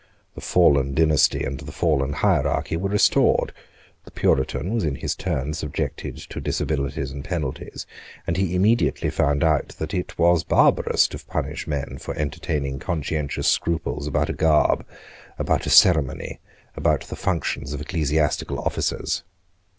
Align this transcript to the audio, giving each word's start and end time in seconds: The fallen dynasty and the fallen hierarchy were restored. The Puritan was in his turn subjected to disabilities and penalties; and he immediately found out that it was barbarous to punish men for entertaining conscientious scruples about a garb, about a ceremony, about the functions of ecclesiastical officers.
The 0.33 0.41
fallen 0.41 0.95
dynasty 0.95 1.43
and 1.43 1.59
the 1.59 1.71
fallen 1.71 2.13
hierarchy 2.13 2.75
were 2.75 2.89
restored. 2.89 3.53
The 4.03 4.09
Puritan 4.09 4.73
was 4.73 4.83
in 4.83 4.95
his 4.95 5.13
turn 5.13 5.53
subjected 5.53 6.17
to 6.17 6.41
disabilities 6.41 7.11
and 7.11 7.23
penalties; 7.23 7.85
and 8.25 8.35
he 8.35 8.55
immediately 8.55 9.11
found 9.11 9.43
out 9.43 9.75
that 9.77 9.93
it 9.93 10.17
was 10.17 10.43
barbarous 10.43 11.07
to 11.09 11.23
punish 11.23 11.67
men 11.67 11.99
for 11.99 12.15
entertaining 12.15 12.79
conscientious 12.79 13.47
scruples 13.47 14.07
about 14.07 14.31
a 14.31 14.33
garb, 14.33 14.87
about 15.37 15.67
a 15.67 15.69
ceremony, 15.69 16.39
about 16.75 17.01
the 17.01 17.15
functions 17.15 17.71
of 17.71 17.79
ecclesiastical 17.79 18.57
officers. 18.57 19.21